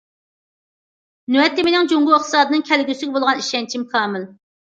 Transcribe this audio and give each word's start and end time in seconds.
نۆۋەتتە 1.33 1.65
مېنىڭ 1.67 1.91
جۇڭگو 1.91 2.15
ئىقتىسادىنىڭ 2.17 2.65
كەلگۈسىگە 2.71 3.15
بولغان 3.19 3.43
ئىشەنچىم 3.45 3.87
كامىل. 3.93 4.27